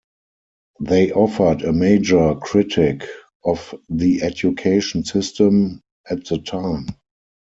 They 0.79 1.11
offered 1.11 1.61
a 1.61 1.71
major 1.71 2.33
critique 2.33 3.03
of 3.45 3.75
the 3.87 4.23
education 4.23 5.05
system 5.05 5.83
at 6.09 6.25
the 6.25 6.39
time. 6.39 6.87